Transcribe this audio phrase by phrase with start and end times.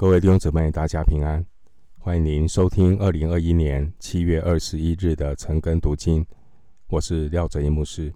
[0.00, 1.44] 各位弟兄姊妹，大家平安！
[1.98, 6.24] 欢迎您收听二零二一年七月二十一日的晨更读经。
[6.86, 8.14] 我是廖哲一牧师。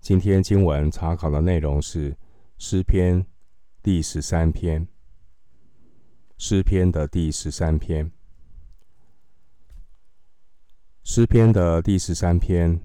[0.00, 2.16] 今天经文查考的内容是
[2.56, 3.22] 诗篇
[3.82, 4.88] 第十三篇。
[6.38, 8.10] 诗篇的第十三篇，
[11.04, 12.80] 诗篇的第十三篇，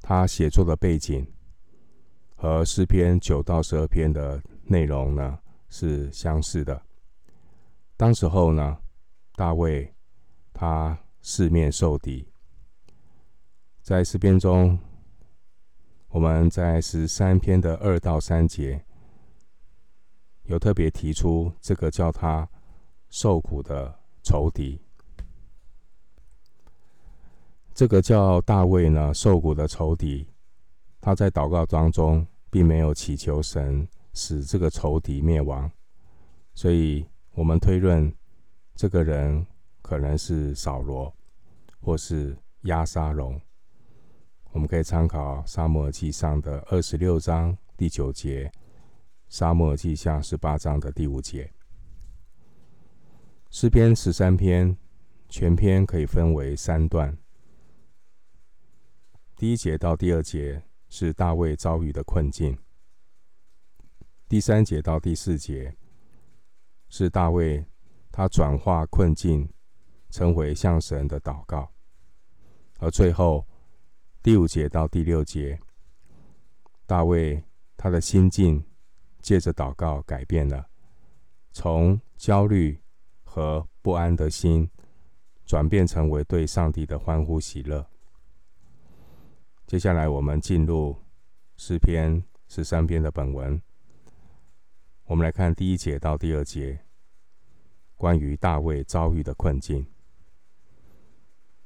[0.00, 1.26] 它写作的背景
[2.36, 5.38] 和诗篇九到十二篇的内容呢
[5.68, 6.80] 是相似的。
[8.00, 8.78] 当时候呢，
[9.36, 9.92] 大卫
[10.54, 12.26] 他四面受敌。
[13.82, 14.78] 在诗篇中，
[16.08, 18.82] 我们在十三篇的二到三节，
[20.44, 22.48] 有特别提出这个叫他
[23.10, 24.80] 受苦的仇敌。
[27.74, 30.26] 这个叫大卫呢受苦的仇敌，
[31.02, 35.70] 他在祷告当中并没有祈求神使这个仇敌灭亡，
[36.54, 37.04] 所以
[37.40, 38.14] 我们推论
[38.74, 39.46] 这个人
[39.80, 41.10] 可能是扫罗
[41.80, 43.40] 或是押沙龙。
[44.50, 48.44] 我们可以参考《撒母耳记上》的二十六章第九节，
[49.30, 51.50] 《撒母耳记下》十八章的第五节。
[53.48, 54.76] 诗篇十三篇，
[55.30, 57.16] 全篇可以分为三段。
[59.34, 62.58] 第一节到第二节是大卫遭遇的困境，
[64.28, 65.74] 第三节到第四节
[66.90, 67.64] 是大卫
[68.12, 69.50] 他转化困境
[70.10, 71.72] 成为向神的祷告，
[72.78, 73.46] 而最后。
[74.22, 75.58] 第五节到第六节，
[76.84, 77.42] 大卫
[77.74, 78.62] 他的心境
[79.22, 80.68] 借着祷告改变了，
[81.52, 82.78] 从焦虑
[83.24, 84.70] 和不安的心
[85.46, 87.88] 转变成为对上帝的欢呼喜乐。
[89.66, 90.94] 接下来，我们进入
[91.56, 93.58] 诗篇十三篇的本文，
[95.10, 96.78] 我们来看第一节到第二节，
[97.96, 99.84] 关于大卫遭遇的困境。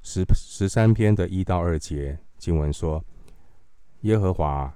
[0.00, 2.18] 十十三篇的一到二节。
[2.38, 3.04] 经文说
[4.00, 4.74] ：“耶和华，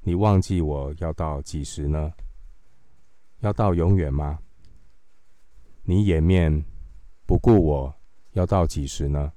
[0.00, 2.10] 你忘记我要到几时呢？
[3.40, 4.38] 要到永远吗？
[5.82, 6.64] 你掩面
[7.26, 7.94] 不顾我
[8.32, 9.30] 要到几时呢？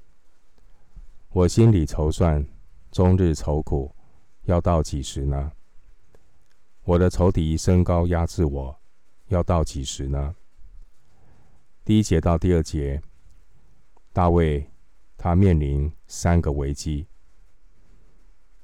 [1.31, 2.47] 我心里筹算，
[2.94, 3.94] 终日愁苦，
[4.44, 5.51] 要到几时呢？
[6.89, 8.75] 我的仇敌升高压制我，
[9.27, 10.35] 要到几时呢？”
[11.85, 13.00] 第一节到第二节，
[14.11, 14.67] 大卫
[15.16, 17.05] 他面临三个危机。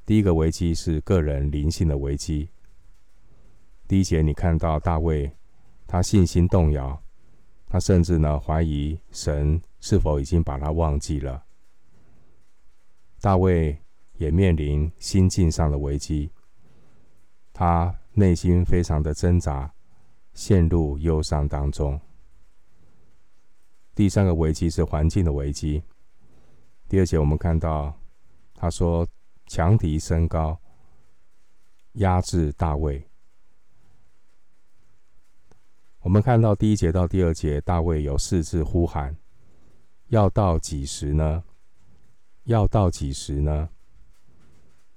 [0.07, 2.49] 第一个危机是个人灵性的危机。
[3.87, 5.31] 第一节你看到大卫，
[5.85, 6.99] 他信心动摇，
[7.67, 11.45] 他甚至呢怀疑神是否已经把他忘记了。
[13.21, 13.79] 大卫
[14.13, 16.31] 也面临心境上的危机，
[17.53, 19.71] 他内心非常的挣扎，
[20.33, 21.99] 陷入忧伤当中。
[23.93, 25.83] 第三个危机是环境的危机。
[26.89, 27.93] 第二节我们看到
[28.55, 29.07] 他说。
[29.47, 30.59] 强敌升高，
[31.91, 33.07] 压制大卫。
[35.99, 39.15] 我们看到第一节到第二节，大卫有四次呼喊
[40.09, 41.43] ：“要到几时呢？
[42.45, 43.69] 要到几时呢？”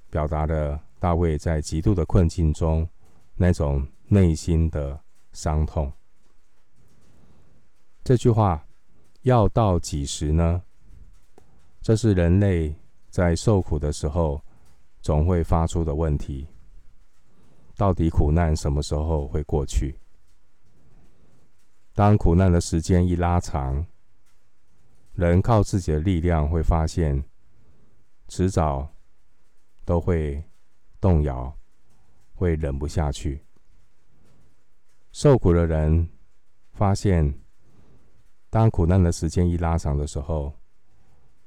[0.09, 2.89] 表达了大卫在极度的困境中
[3.39, 5.01] 那种内心的
[5.33, 5.91] 伤痛。
[8.05, 8.67] 这句话
[9.23, 10.63] “要到几时呢？”
[11.81, 12.75] 这是人类。
[13.11, 14.41] 在受苦的时候，
[15.01, 16.47] 总会发出的问题：
[17.75, 19.99] 到底苦难什么时候会过去？
[21.95, 23.85] 当苦难的时间一拉长，
[25.15, 27.25] 人靠自己的力量会发现，
[28.29, 28.87] 迟早
[29.87, 30.45] 都会
[31.01, 31.58] 动摇，
[32.39, 33.43] 会忍不下去。
[35.11, 36.09] 受苦的人
[36.73, 37.35] 发现，
[38.49, 40.55] 当苦难的时间一拉长的时候，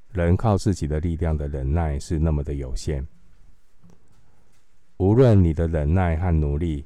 [0.10, 3.08] 人靠自己的力量的忍耐是那么的有限。
[4.98, 6.86] 无论你的忍耐和努力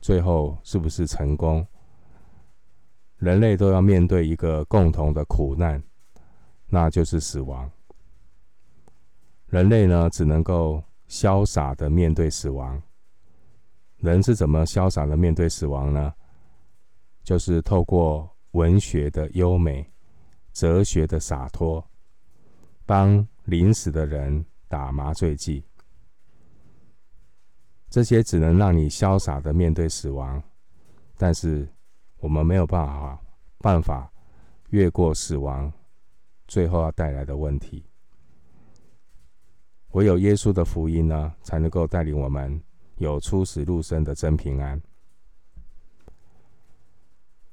[0.00, 1.64] 最后是不是成功，
[3.18, 5.82] 人类都要面对一个共同的苦难，
[6.66, 7.70] 那就是死亡。
[9.46, 12.82] 人类呢，只能够潇洒的面对死亡。
[13.98, 16.12] 人是怎么潇洒的面对死亡呢？
[17.22, 19.90] 就是透过文学的优美、
[20.52, 21.84] 哲学的洒脱。
[22.88, 25.64] 帮临死的人打麻醉剂，
[27.90, 30.40] 这些只能让你潇洒的面对死亡，
[31.16, 31.68] 但是
[32.18, 33.20] 我们没有办法
[33.58, 34.08] 办法
[34.70, 35.72] 越过死亡，
[36.46, 37.84] 最后要带来的问题。
[39.90, 42.62] 唯有耶稣的福音呢，才能够带领我们
[42.96, 44.80] 有出死入生的真平安。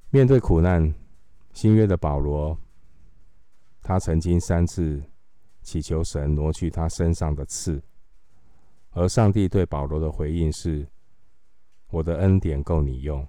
[0.09, 0.93] 面对苦难，
[1.53, 2.57] 新约的保罗，
[3.81, 5.01] 他曾经三次
[5.61, 7.81] 祈求神挪去他身上的刺，
[8.91, 10.87] 而上帝对保罗的回应是
[11.89, 13.25] ：“我的恩典够你用。”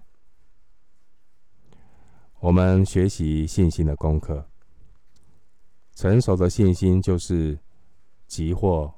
[2.40, 4.46] 我们学习信心的功课，
[5.94, 7.58] 成熟的信心就是
[8.26, 8.92] 即或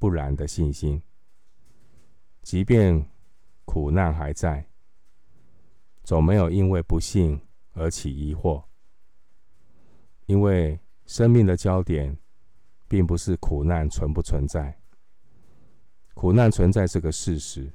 [0.00, 1.00] 不然的信心，
[2.42, 3.08] 即便
[3.64, 4.66] 苦难还在，
[6.04, 7.40] 总没有因为不幸
[7.72, 8.62] 而起疑惑，
[10.26, 12.16] 因为生命的焦点
[12.86, 14.78] 并不是苦难存不存在，
[16.14, 17.72] 苦难存在是个事实，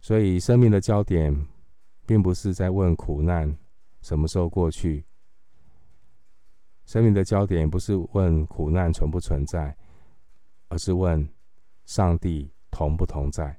[0.00, 1.48] 所以生命的焦点。
[2.04, 3.56] 并不是在问苦难
[4.02, 5.06] 什么时候过去，
[6.84, 9.74] 生命的焦点不是问苦难存不存在，
[10.68, 11.26] 而是问
[11.86, 13.56] 上帝同不同在。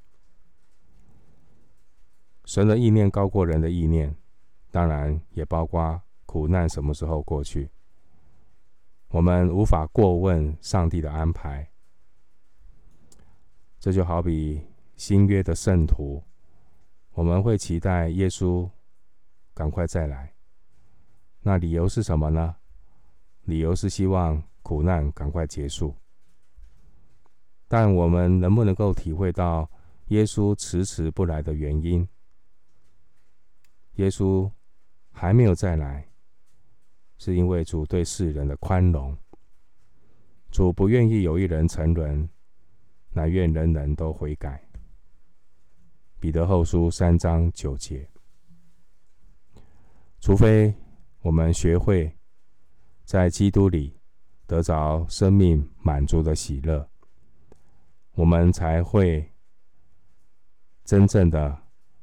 [2.44, 4.14] 神的意念高过人的意念，
[4.70, 7.70] 当然也包括苦难什么时候过去。
[9.08, 11.72] 我们无法过问上帝的安排，
[13.80, 14.68] 这就好比
[14.98, 16.22] 新约的圣徒。
[17.12, 18.70] 我们会期待耶稣
[19.54, 20.34] 赶快再来，
[21.42, 22.56] 那理由是什么呢？
[23.44, 25.96] 理由是希望苦难赶快结束。
[27.68, 29.70] 但我们能不能够体会到
[30.08, 32.08] 耶稣迟迟不来的原因？
[33.96, 34.50] 耶稣
[35.12, 36.08] 还没有再来，
[37.18, 39.16] 是因为主对世人的宽容。
[40.52, 42.30] 主不愿意有一人沉沦，
[43.12, 44.64] 乃愿人人都悔改。
[46.20, 48.08] 彼得后书三章九节，
[50.20, 50.74] 除非
[51.22, 52.16] 我们学会
[53.04, 54.00] 在基督里
[54.46, 56.88] 得着生命满足的喜乐，
[58.16, 59.32] 我们才会
[60.86, 61.58] 真正的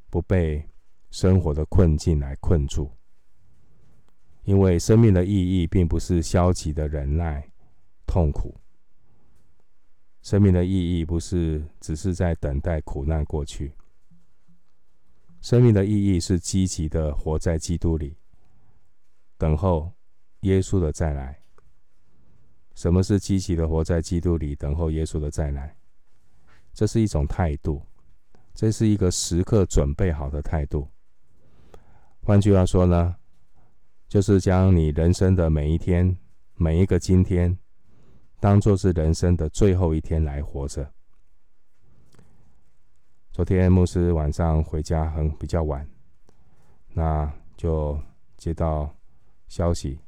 [0.08, 0.68] 不被
[1.10, 2.90] 生活的困境来困住。
[4.44, 7.48] 因为生命的意义并不是消极的忍耐
[8.06, 8.58] 痛苦，
[10.22, 13.72] 生命的意义不是只是在等待苦难过去。
[15.40, 18.16] 生命的意义是积极的活在基督里，
[19.38, 19.92] 等候
[20.40, 21.40] 耶稣的再来。
[22.74, 25.76] 什么是积极的活在基督里，等候耶稣的再来？
[26.72, 27.82] 这是一种态度，
[28.54, 30.88] 这是一个时刻准备好的态度。
[32.22, 33.16] 换句话说呢，
[34.08, 36.16] 就是将你人生的每一天、
[36.54, 37.58] 每一个今天，
[38.38, 40.92] 当作是人生的最后一天来活着。
[43.32, 45.88] 昨天牧师晚上回家很比较晚，
[46.92, 47.98] 那就
[48.36, 48.94] 接到
[49.48, 49.98] 消息，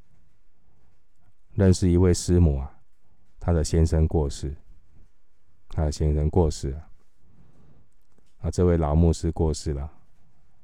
[1.54, 2.78] 认识一位师母啊，
[3.38, 4.54] 她的先生过世，
[5.72, 6.88] 她的先生过世了，
[8.42, 9.92] 啊，这位老牧师过世了，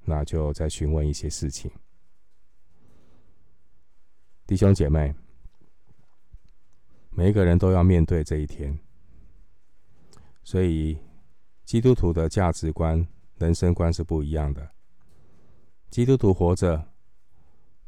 [0.05, 1.69] 那就再询问一些事情。
[4.47, 5.13] 弟兄姐妹，
[7.11, 8.79] 每一个人都要面对这一天，
[10.45, 10.97] 所以。
[11.69, 13.07] 基督徒的价值观、
[13.37, 14.71] 人生观是不一样的。
[15.91, 16.83] 基督徒活着，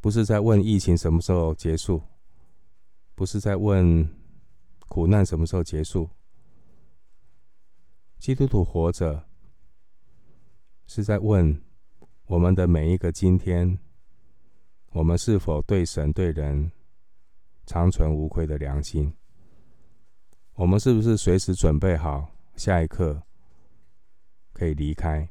[0.03, 2.03] 不是在问疫情什么时候结束，
[3.15, 4.07] 不是在问
[4.87, 6.07] 苦难什么时候结束。
[8.21, 9.25] 基督徒活着，
[10.87, 11.59] 是在问
[12.27, 13.79] 我们的每一个今天，
[14.93, 16.71] 我们是否对神对人
[17.65, 19.11] 长存无愧的良心？
[20.53, 23.23] 我们是不是随时准备好下一刻？
[24.53, 25.27] 可以离开，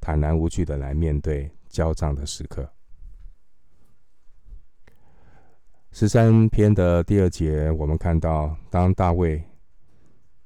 [0.00, 2.72] 坦然无惧的来面对交账的时刻。
[5.90, 9.44] 十三篇的第二节，我们看到，当大卫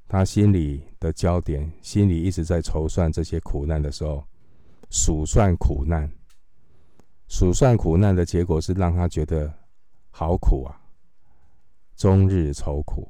[0.08, 4.26] 他心里的焦点，心里一直在筹算这些苦难的时候，
[4.90, 6.10] 数算苦难，
[7.28, 9.52] 数算苦难的结果是让他觉得
[10.10, 10.80] 好苦啊，
[11.94, 13.08] 终日愁苦，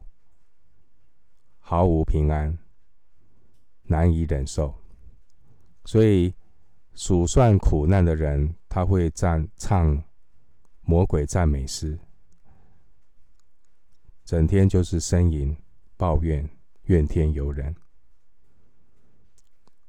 [1.61, 2.59] 毫无平安。
[3.90, 4.75] 难以忍受，
[5.87, 6.35] 所以
[6.93, 10.05] 数算苦难的人，他会赞唱
[10.83, 11.99] 魔鬼赞美诗，
[14.26, 15.57] 整天就是呻吟、
[15.97, 16.47] 抱怨、
[16.88, 17.75] 怨天尤人。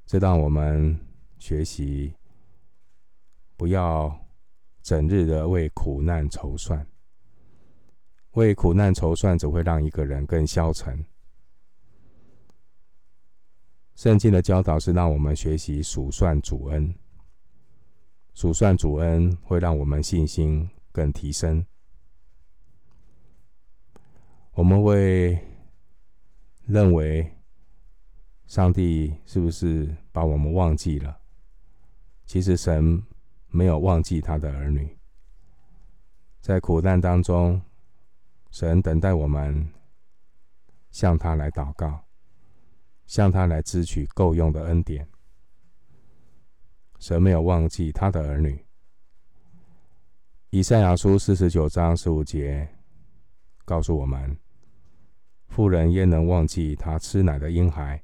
[0.05, 0.97] 这让我们
[1.37, 2.13] 学习，
[3.57, 4.25] 不要
[4.81, 6.87] 整日的为苦难筹算，
[8.31, 11.05] 为苦难筹算只会让一个人更消沉。
[13.95, 16.95] 圣经的教导是让我们学习数算主恩，
[18.33, 21.65] 数算主恩会让我们信心更提升。
[24.53, 25.37] 我们为
[26.69, 27.27] 认为
[28.45, 31.19] 上帝是不是把我们忘记了？
[32.27, 33.03] 其实神
[33.47, 34.95] 没有忘记他的儿女。
[36.39, 37.59] 在苦难当中，
[38.51, 39.67] 神等待我们
[40.91, 42.05] 向他来祷告，
[43.07, 45.07] 向他来支取够用的恩典。
[46.99, 48.63] 神没有忘记他的儿女。
[50.51, 52.69] 以赛亚书四十九章十五节
[53.65, 54.37] 告诉我们：
[55.49, 58.01] 妇人焉能忘记她吃奶的婴孩，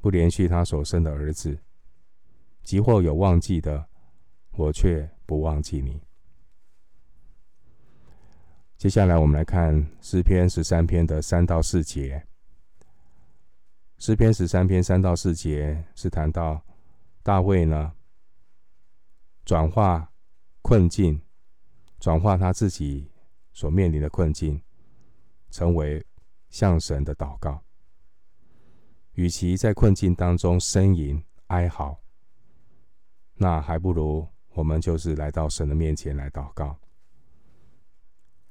[0.00, 1.56] 不怜恤她所生的儿子？
[2.62, 3.86] 即或有忘记的，
[4.52, 6.00] 我却不忘记你。
[8.76, 12.26] 接下来，我们来看诗篇十三篇的三到四节。
[13.98, 16.60] 诗篇十三篇三到四节是谈到
[17.22, 17.92] 大卫呢，
[19.44, 20.12] 转化
[20.62, 21.20] 困境，
[22.00, 23.08] 转化他自己
[23.52, 24.60] 所面临的困境，
[25.50, 26.04] 成为
[26.52, 27.60] 向神的祷告。
[29.14, 31.98] 与其在困境当中呻吟哀嚎，
[33.34, 36.78] 那还不如我们就是来到神的面前来祷告。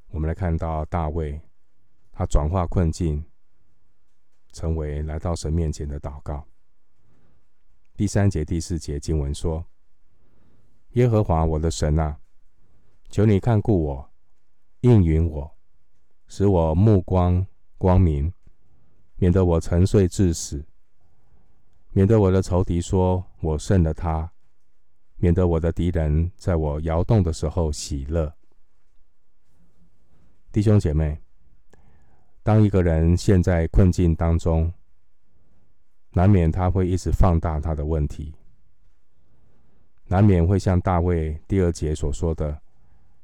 [0.09, 1.39] 我们来看到大卫，
[2.11, 3.23] 他转化困境，
[4.51, 6.45] 成为来到神面前的祷告。
[7.95, 9.65] 第三节、第四节经文说
[10.93, 12.19] ：“耶和华我的神啊，
[13.09, 14.11] 求你看顾我，
[14.81, 15.57] 应允我，
[16.27, 17.45] 使我目光
[17.81, 18.31] 光明，
[19.15, 20.59] 免得我沉睡至死；
[21.89, 24.29] 免得我的仇敌说我胜了他；
[25.15, 28.31] 免得我的敌人在我摇动的时候喜乐。”
[30.53, 31.19] 弟兄姐妹，
[32.43, 34.71] 当一个人陷在困境当中，
[36.11, 38.35] 难免他会一直放大他的问题，
[40.05, 42.61] 难免会像大卫第二节所说的，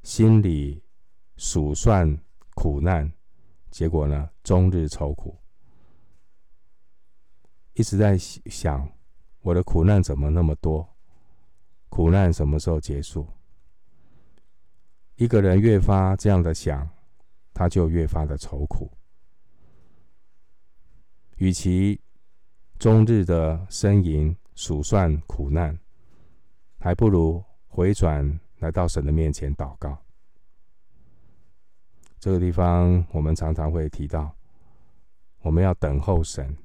[0.02, 0.82] 心里
[1.36, 2.18] 数算
[2.56, 3.14] 苦难，
[3.78, 5.38] 结果呢，终日愁苦，
[7.74, 8.90] 一直在想
[9.42, 10.90] 我的苦难怎么那么多，
[11.88, 13.28] 苦难什么时候结束？
[15.18, 16.90] 一个人越发这样的想。
[17.54, 18.92] 他就越发的愁苦，
[21.38, 22.00] 与其
[22.78, 25.76] 终日的呻吟数算苦难，
[26.80, 30.00] 还不如回转来到神的面前祷告。
[32.20, 34.36] 这个地方我们常常会提到，
[35.42, 36.58] 我们要等候神。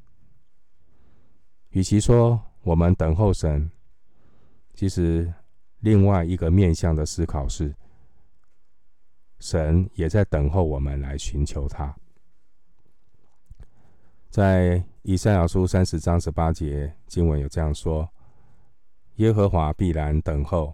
[1.70, 3.70] 与其说我们等候神，
[4.74, 5.32] 其实
[5.80, 7.74] 另外一个面向的思考是。
[9.40, 11.92] 神也在等候我们来寻求他。
[14.30, 18.08] 在以赛亚书三十章十八节经文有这样说
[19.16, 20.72] ：“耶和华必然等候，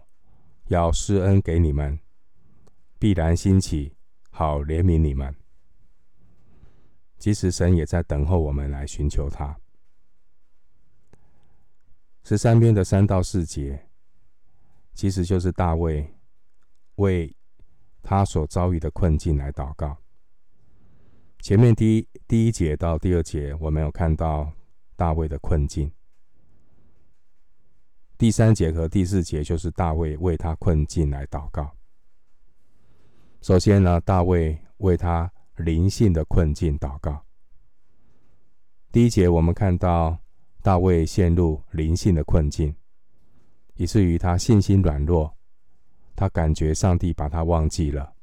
[0.67, 1.97] 要施恩给你们；
[2.99, 3.95] 必然兴起，
[4.39, 5.35] 好怜悯你们。”
[7.19, 9.59] 其实神也在等候我们来寻求他。
[12.23, 13.89] 十三篇的三到四节，
[14.93, 16.13] 其实就是大卫
[16.95, 17.35] 为。
[18.01, 19.97] 他所遭遇的困境来祷告。
[21.41, 24.51] 前面第一第一节到第二节，我们有看到
[24.95, 25.91] 大卫的困境。
[28.17, 31.75] 第三节和第四节就是大卫为他困境来祷告。
[33.41, 37.25] 首先呢，大卫为他灵性的困境祷告。
[38.91, 40.17] 第一节我们看到
[40.61, 42.75] 大卫陷入灵性的困境，
[43.75, 45.33] 以至于他信心软弱。
[46.15, 48.13] 他感觉上帝把他忘记了，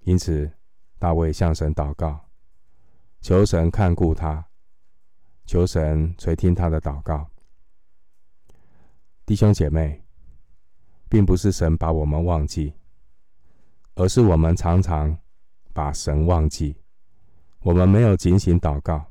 [0.00, 0.52] 因此
[0.98, 2.28] 大卫向神祷告，
[3.22, 4.46] 求神看顾他，
[5.46, 7.30] 求神垂听他的祷告。
[9.24, 10.04] 弟兄姐妹，
[11.08, 12.74] 并不是神把我们忘记，
[13.94, 15.16] 而是我们常常
[15.72, 16.76] 把神忘记，
[17.60, 19.04] 我们没有警醒祷告，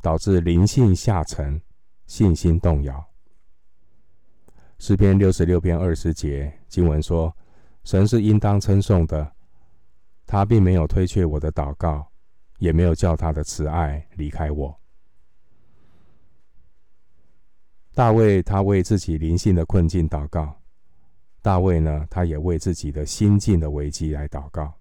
[0.00, 1.60] 导致灵性下沉，
[2.06, 3.04] 信心动摇。
[4.78, 7.34] 诗篇六十六篇二十节经文说
[7.84, 9.32] ：“神是应当称颂的，
[10.26, 12.10] 他并没有推却我的祷告，
[12.58, 14.76] 也没有叫他的慈爱离开我。”
[17.94, 20.61] 大卫他为自己灵性的困境祷告，
[21.42, 24.72] 大卫呢，他也为自己的心境的危机来祷告。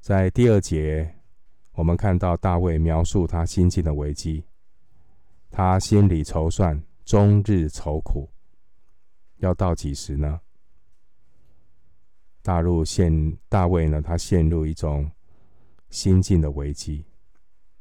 [0.00, 1.14] 在第二节，
[1.72, 4.44] 我们看到大卫描述他心境的危机，
[5.50, 6.82] 他心里筹算。
[7.04, 8.30] 终日愁苦，
[9.38, 10.40] 要到几时呢？
[12.42, 14.00] 大陆陷大卫呢？
[14.00, 15.10] 他陷入一种
[15.90, 17.04] 心境的危机，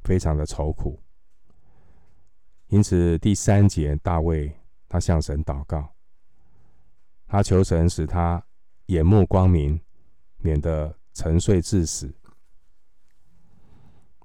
[0.02, 1.00] 非常的愁苦。
[2.70, 4.52] 因此第三节，大卫
[4.90, 5.94] 他向神祷告，
[7.32, 8.44] 他求神使他
[8.88, 9.80] 眼目光明，
[10.40, 12.14] 免得沉睡至死。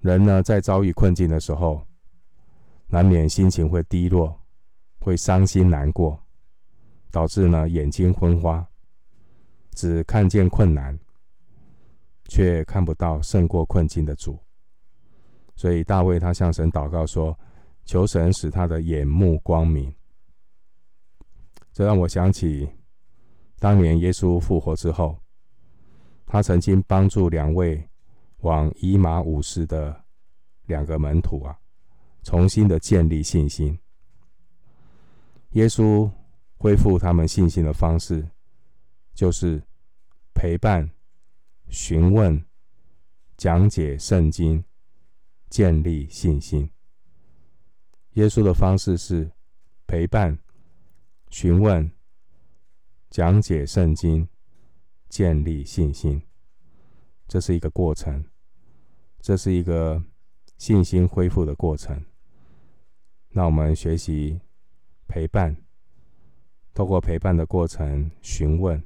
[0.01, 1.87] 人呢，在遭遇困境的时候，
[2.89, 4.37] 难免心情会低落。
[4.99, 6.21] 会伤心难过，
[7.13, 8.67] 导致呢眼睛昏花，
[9.71, 10.99] 只看见困难，
[12.25, 14.37] 却看不到胜过困境的主。
[15.55, 17.39] 所以大卫他向神祷告说
[17.87, 19.95] ：“求神使他的眼目光明。”
[21.73, 22.69] 这让我想起
[23.59, 25.19] 当年耶稣复活之后，
[26.27, 27.89] 他曾经帮助两位
[28.39, 30.05] 往以马忤斯的
[30.67, 31.59] 两个门徒啊，
[32.23, 33.79] 重新的建立信心。
[35.51, 36.11] 耶稣
[36.57, 38.29] 恢复他们信心的方式，
[39.15, 39.63] 就是
[40.35, 40.91] 陪伴、
[41.69, 42.45] 询问、
[43.37, 44.65] 讲解圣经。
[45.49, 46.69] 建立信心。
[48.15, 49.31] 耶稣的方式是
[49.87, 50.37] 陪伴、
[51.31, 51.89] 询问、
[53.17, 54.29] 讲解圣经，
[55.09, 56.21] 建立信心。
[57.27, 58.23] 这是一个过程，
[59.23, 60.05] 这是一个
[60.59, 62.05] 信心恢复的过程。
[63.31, 64.39] 那我们学习
[65.09, 65.57] 陪伴，
[66.75, 68.85] 透过陪伴的过程询问，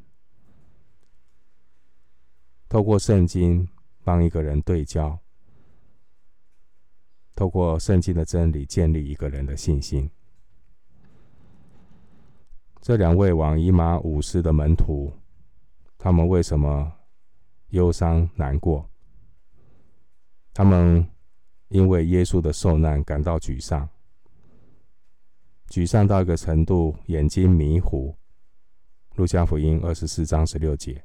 [2.68, 3.68] 透过圣经
[4.04, 5.18] 帮一个人对焦。
[7.34, 10.08] 透过圣经的真理建立一个人的信心。
[12.80, 15.12] 这两位往以马忤斯的门徒，
[15.98, 16.92] 他们为什么
[17.68, 18.88] 忧伤难过？
[20.54, 21.06] 他们
[21.68, 23.88] 因为耶稣的受难感到沮丧，
[25.68, 28.16] 沮丧到一个程度，眼睛迷糊。
[29.16, 31.02] 路加福音二十四章十六节。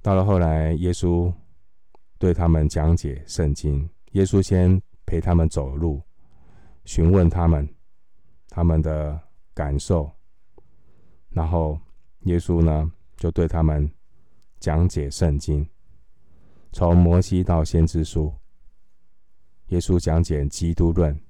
[0.00, 1.32] 到了后来，耶稣
[2.18, 3.88] 对他们讲解圣经。
[4.12, 6.00] 耶稣先陪他们走路，
[6.84, 7.68] 询问他们
[8.48, 9.20] 他们的
[9.60, 10.10] 感受，
[11.28, 11.78] 然后
[12.20, 13.92] 耶稣呢就对他们
[14.58, 15.68] 讲解圣经，
[16.72, 18.32] 从摩西到先知书，
[19.66, 21.20] 耶稣讲解基督论，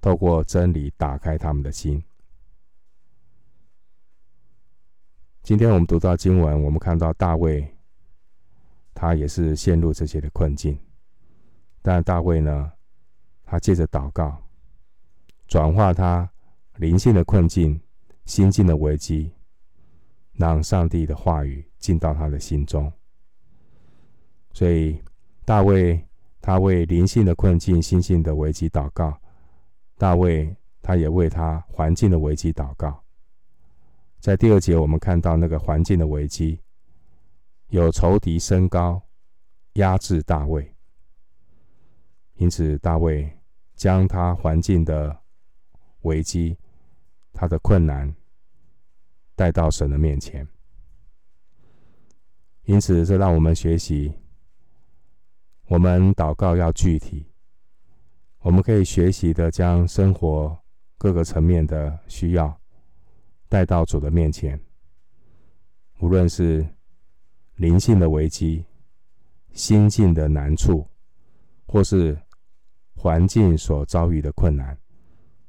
[0.00, 2.00] 透过真理打开他们的心。
[5.42, 7.76] 今天我们读到经文，我们看到大卫，
[8.94, 10.78] 他也是陷入这些的困境。
[11.82, 12.72] 但大卫呢，
[13.42, 14.40] 他借着祷告，
[15.48, 16.30] 转化他
[16.78, 17.80] 灵性的困境、
[18.24, 19.32] 心境的危机，
[20.32, 22.92] 让上帝的话语进到他的心中。
[24.52, 25.02] 所以，
[25.44, 26.02] 大卫
[26.40, 29.10] 他为灵性的困境、心性的危机祷告；
[29.96, 33.02] 大卫他也为他环境的危机祷告。
[34.18, 36.60] 在第二节，我们看到那个环境的危机，
[37.68, 39.00] 有仇敌升高，
[39.74, 40.74] 压制大卫。
[42.34, 43.30] 因此，大卫
[43.74, 45.16] 将他环境的
[46.02, 46.56] 危机、
[47.36, 48.12] 他的困难
[49.34, 50.48] 带到神的面前。
[52.64, 54.10] 因此，这让我们学习：
[55.66, 57.26] 我们祷告要具体。
[58.40, 60.56] 我们可以学习的将生活
[60.96, 62.58] 各个层面的需要
[63.48, 64.58] 带到主的面前，
[65.98, 66.66] 无论是
[67.56, 68.64] 灵性的危机、
[69.52, 70.88] 心境的难处，
[71.66, 72.16] 或是
[72.94, 74.78] 环境所遭遇的困难，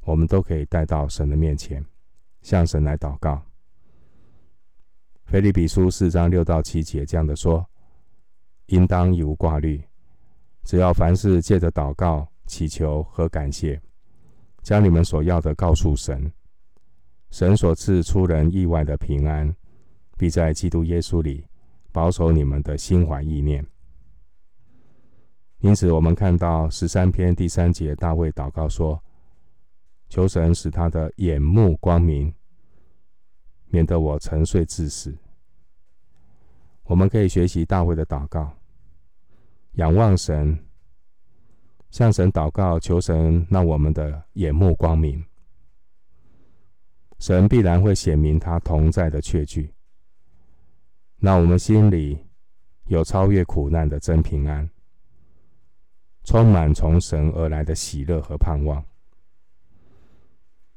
[0.07, 1.85] 我们都可以带到神的面前，
[2.41, 3.41] 向神来祷告。
[5.25, 7.67] 腓利比书四章六到七节这样的说：
[8.67, 9.83] 应当以无挂虑，
[10.63, 13.81] 只要凡事借着祷告、祈求和感谢，
[14.61, 16.31] 将你们所要的告诉神。
[17.29, 19.53] 神所赐出人意外的平安，
[20.17, 21.45] 必在基督耶稣里
[21.91, 23.65] 保守你们的心怀意念。
[25.59, 28.97] 因此，我们看到十三篇第三节，大卫祷告说
[30.09, 32.33] ：“求神使他的眼目光明，
[33.67, 35.15] 免得我沉睡至死。”
[36.85, 38.49] 我们可以学习大卫的祷告，
[39.73, 40.57] 仰望神，
[41.89, 45.21] 向神祷告，求神让我们的眼目光明。
[47.19, 49.73] 神必然会显明他同在的确据，
[51.19, 52.17] 让我们心里
[52.85, 54.69] 有超越苦难的真平安。
[56.23, 58.81] 充满从神而来的喜乐和盼望。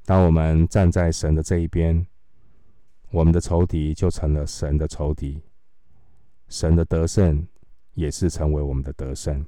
[0.05, 2.07] 当我们站在神的这一边，
[3.11, 5.43] 我们的仇敌就成了神的仇敌，
[6.49, 7.47] 神的得胜
[7.95, 9.45] 也是成为我们的得胜。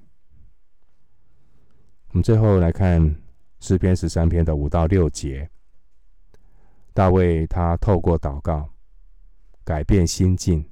[2.08, 3.14] 我们最后来看
[3.60, 5.50] 诗篇十三篇的五到六节，
[6.92, 8.68] 大卫他透过祷告
[9.64, 10.64] 改变心境，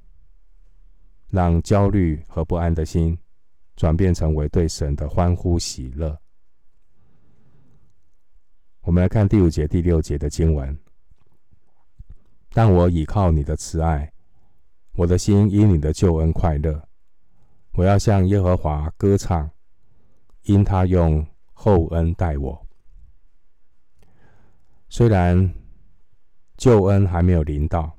[1.29, 3.17] 让焦虑和不安的心。
[3.77, 6.20] 转变成为对神的欢呼喜乐。
[8.81, 10.77] 我们来看第五节、第六节的经文。
[12.49, 14.11] 但我倚靠你的慈爱，
[14.93, 16.87] 我的心因你的救恩快乐。
[17.73, 19.49] 我要向耶和华歌唱，
[20.43, 22.67] 因他用厚恩待我。
[24.89, 25.53] 虽然
[26.57, 27.95] 救恩还没有临到，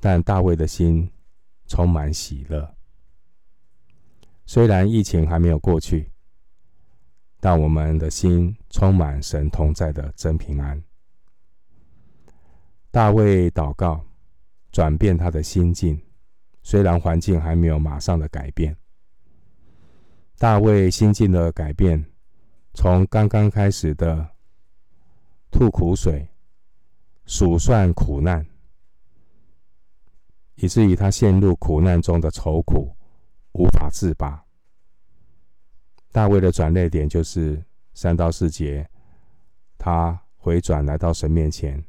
[0.00, 1.10] 但大卫的心
[1.66, 2.74] 充满喜乐。
[4.44, 6.10] 虽然疫情还没有过去，
[7.40, 10.82] 但我们的心充满神同在的真平安。
[12.90, 14.04] 大卫祷告，
[14.72, 16.00] 转变他的心境，
[16.62, 18.76] 虽然环境还没有马上的改变。
[20.38, 22.04] 大卫心境的改变，
[22.74, 24.28] 从刚刚开始的
[25.50, 26.28] 吐苦水、
[27.26, 28.46] 数算苦难，
[30.56, 32.94] 以至于他陷入苦难中的愁苦。
[33.52, 34.44] 无法自拔。
[36.10, 37.62] 大卫的转捩点就是
[37.94, 38.88] 三到四节，
[39.76, 41.84] 他回转来到神面前，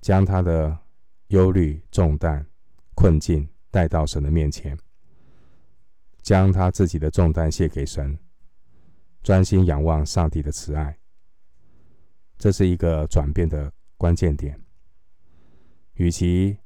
[0.00, 0.76] 将他的
[1.28, 2.46] 忧虑、重担、
[2.94, 4.76] 困境带到神的面前，
[6.20, 8.18] 将他自己的重担卸给神，
[9.22, 10.98] 专心仰望上帝的慈爱。
[12.36, 14.60] 这是一个转变的关键点。
[15.94, 16.58] 与其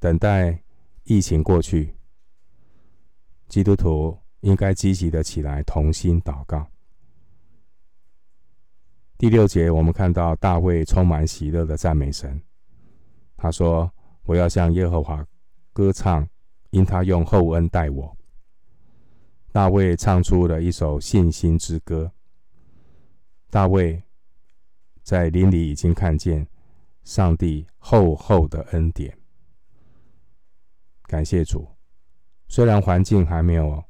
[0.00, 0.64] 等待
[1.04, 1.94] 疫情过去，
[3.46, 6.66] 基督徒应该积极的起来，同心祷告。
[9.16, 12.38] 第六节，我们看到大卫充满喜乐的赞美神。
[13.38, 13.90] 他说
[14.24, 15.26] ：“我要向耶和华
[15.72, 16.28] 歌唱，
[16.70, 18.14] 因他用厚恩待我。”
[19.50, 22.12] 大卫唱出了一首信心之歌。
[23.48, 24.02] 大卫
[25.02, 26.46] 在林里已经看见
[27.02, 29.16] 上帝厚厚的恩典，
[31.04, 31.66] 感谢主。
[32.46, 33.82] 虽然环境还没有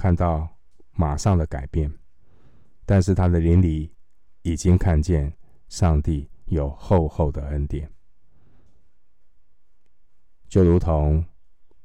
[0.00, 0.48] 看到
[0.92, 1.92] 马上的改变，
[2.86, 3.94] 但是他的灵里
[4.40, 5.30] 已经看见
[5.68, 7.92] 上帝有厚厚的恩典，
[10.48, 11.22] 就如同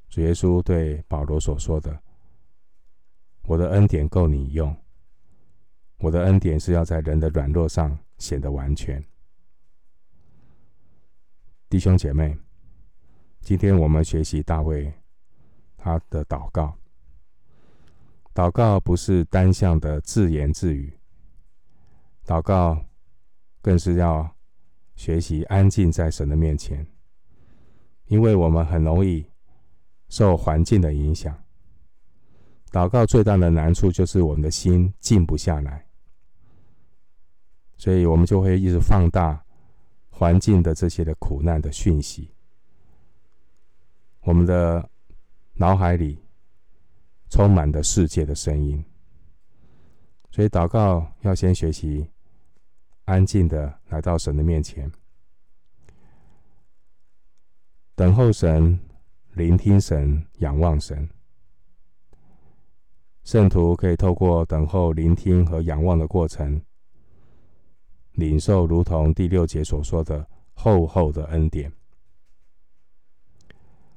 [0.07, 2.01] 主耶稣对保罗所说的
[3.47, 4.73] ：“我的恩典够你用，
[5.97, 9.03] 我的恩典是要在人的软弱上显得完全。”
[11.67, 12.39] 弟兄姐妹，
[13.41, 14.93] 今天我们学习大卫。
[15.77, 16.75] 他的祷告，
[18.35, 20.93] 祷告不是单向的自言自语，
[22.25, 22.77] 祷告
[23.61, 24.29] 更是要
[24.95, 26.85] 学习安静在神的面前，
[28.07, 29.25] 因为我们很容易
[30.09, 31.33] 受环境的影响。
[32.71, 35.87] 祷告最大的难处就是我们的心静不下来，
[37.77, 39.41] 所以我们就会一直放大
[40.09, 42.29] 环境的这些的苦难的讯息，
[44.21, 44.87] 我们的。
[45.57, 46.21] 脑海里
[47.29, 48.83] 充满的世界的声音，
[50.31, 52.09] 所以祷告要先学习
[53.05, 54.91] 安静的来到神的面前，
[57.95, 58.79] 等候神，
[59.33, 61.09] 聆听神，仰望神。
[63.23, 66.61] 圣徒可以透过等候、聆听和仰望的过程，
[68.11, 71.71] 领受如同第六节所说的厚厚的恩典。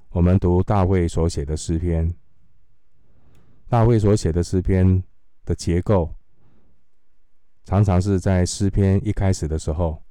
[0.08, 2.12] 我们读大卫所写的诗篇，
[3.68, 5.04] 大卫所写的诗篇
[5.44, 6.14] 的结构，
[7.64, 10.02] 常常是在诗篇一开始的时候，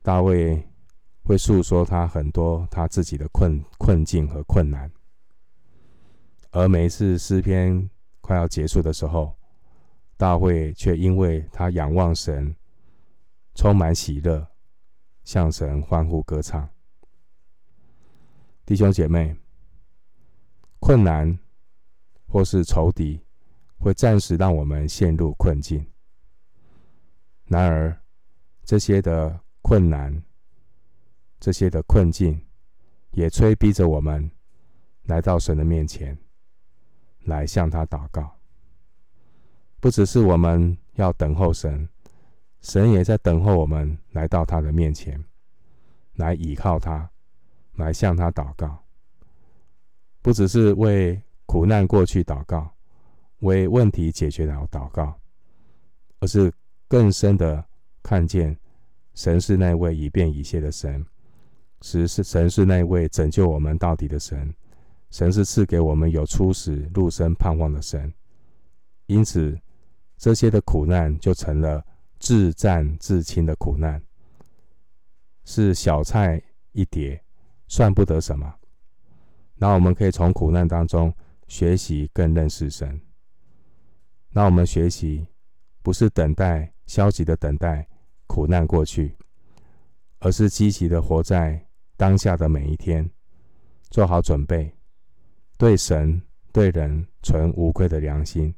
[0.00, 0.66] 大卫
[1.22, 4.90] 会诉说他很多他自己的困困境和困难，
[6.52, 7.90] 而每一次诗篇
[8.22, 9.36] 快要结束的时候，
[10.16, 12.56] 大卫却因为他仰望神，
[13.54, 14.46] 充满喜乐，
[15.24, 16.66] 向神欢呼歌唱。
[18.64, 19.36] 弟兄姐妹，
[20.78, 21.38] 困难
[22.30, 23.20] 或是仇敌
[23.78, 25.84] 会暂时让我们陷入困境。
[27.46, 28.00] 然而，
[28.64, 30.22] 这些的困难、
[31.40, 32.40] 这些的困境，
[33.10, 34.30] 也催逼着我们
[35.02, 36.16] 来到神的面前，
[37.24, 38.38] 来向他祷告。
[39.80, 41.88] 不只是我们要等候神，
[42.60, 45.22] 神也在等候我们来到他的面前，
[46.14, 47.10] 来倚靠他。
[47.76, 48.84] 来向他祷告，
[50.20, 52.72] 不只是为苦难过去祷告，
[53.40, 55.18] 为问题解决了祷告，
[56.20, 56.52] 而是
[56.86, 57.64] 更深的
[58.04, 58.56] 看见
[59.14, 61.04] 神是那位以变以谢的神，
[61.82, 64.54] 是是神是那位拯救我们到底的神，
[65.10, 68.14] 神是赐给我们有初始入生盼望的神，
[69.06, 69.58] 因此
[70.16, 71.84] 这些的苦难就成了
[72.20, 74.00] 自战至轻的苦难，
[75.44, 77.20] 是小菜一碟。
[77.66, 78.54] 算不得什么，
[79.56, 81.12] 那我们可以从苦难当中
[81.50, 82.98] 学习更认识神。
[84.28, 85.26] 那我们学习
[85.82, 87.84] 不是等待消极的等待
[88.28, 89.16] 苦难过去，
[90.20, 93.10] 而是积极的活在当下的每一天，
[93.90, 94.72] 做好准备，
[95.58, 98.54] 对神对人存无愧的良心。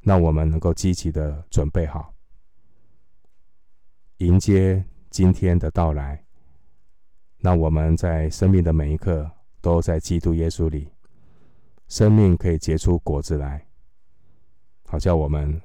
[0.00, 2.14] 那我们能够积极的准备好，
[4.18, 6.24] 迎接今天的到来。
[7.38, 9.28] 让我们在生命的每一刻
[9.66, 10.92] 都在基督耶稣里，
[11.88, 13.66] 生命可以结出果子来，
[14.84, 15.60] 好叫我们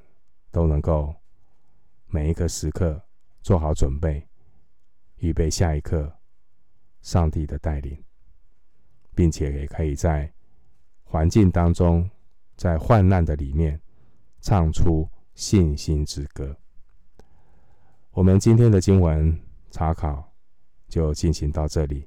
[0.50, 1.14] 都能够
[2.08, 3.00] 每一个时刻
[3.44, 4.28] 做好准备，
[5.18, 6.12] 预备下一刻
[7.04, 8.04] 上帝的带领，
[9.14, 10.34] 并且也可以在
[11.04, 12.10] 环境当中，
[12.56, 13.80] 在患难的里面
[14.40, 16.58] 唱出信心之歌。
[18.14, 20.28] 我们今天的经文查考。
[20.90, 22.06] 就进行到这里，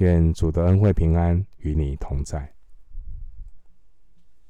[0.00, 2.50] 愿主的恩惠平安与你同在。